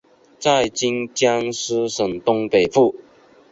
[0.39, 2.95] 在今江苏省东北部。